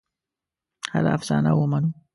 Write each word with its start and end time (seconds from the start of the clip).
هره 0.93 1.09
افسانه 1.17 1.51
ومنو. 1.55 1.89